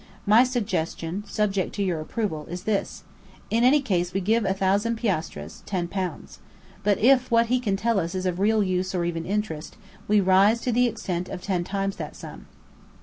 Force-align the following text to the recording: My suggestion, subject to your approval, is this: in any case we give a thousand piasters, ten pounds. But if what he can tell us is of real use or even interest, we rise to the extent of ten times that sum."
My 0.25 0.43
suggestion, 0.43 1.23
subject 1.27 1.75
to 1.75 1.83
your 1.83 1.99
approval, 1.99 2.47
is 2.47 2.63
this: 2.63 3.03
in 3.51 3.63
any 3.63 3.81
case 3.83 4.15
we 4.15 4.19
give 4.19 4.45
a 4.45 4.53
thousand 4.55 4.95
piasters, 4.97 5.61
ten 5.67 5.87
pounds. 5.87 6.39
But 6.81 6.97
if 6.97 7.29
what 7.29 7.45
he 7.53 7.59
can 7.59 7.75
tell 7.75 7.99
us 7.99 8.15
is 8.15 8.25
of 8.25 8.39
real 8.39 8.63
use 8.63 8.95
or 8.95 9.05
even 9.05 9.27
interest, 9.27 9.77
we 10.07 10.19
rise 10.19 10.59
to 10.61 10.71
the 10.71 10.87
extent 10.87 11.29
of 11.29 11.43
ten 11.43 11.63
times 11.63 11.97
that 11.97 12.15
sum." 12.15 12.47